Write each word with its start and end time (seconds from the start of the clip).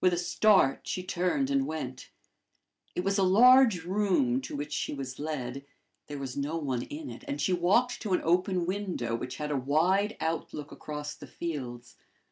With 0.00 0.12
a 0.12 0.16
start, 0.16 0.82
she 0.86 1.02
turned 1.02 1.50
and 1.50 1.66
went. 1.66 2.12
It 2.94 3.02
was 3.02 3.18
a 3.18 3.24
large 3.24 3.82
room 3.82 4.40
to 4.42 4.54
which 4.54 4.72
she 4.72 4.94
was 4.94 5.18
led. 5.18 5.66
There 6.06 6.20
was 6.20 6.36
no 6.36 6.56
one 6.56 6.82
in 6.82 7.10
it, 7.10 7.24
and 7.26 7.40
she 7.40 7.52
walked 7.52 8.00
to 8.02 8.12
an 8.12 8.20
open 8.22 8.64
window, 8.64 9.16
which 9.16 9.38
had 9.38 9.50
a 9.50 9.56
wide 9.56 10.16
outlook 10.20 10.70
across 10.70 11.16
the 11.16 11.26
fields. 11.26 11.96